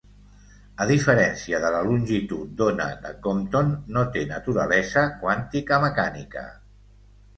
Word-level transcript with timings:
A 0.83 0.85
diferència 0.91 1.59
de 1.65 1.69
la 1.75 1.81
longitud 1.89 2.55
d'ona 2.61 2.87
de 3.05 3.11
Compton, 3.27 3.69
no 3.99 4.07
té 4.17 4.27
naturalesa 4.35 5.05
quàntica-mecànica. 5.23 6.47